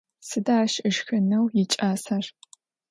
Sıda 0.27 0.55
aş 0.63 0.73
ışşxıneu 0.87 1.45
yiç'aser? 1.57 2.25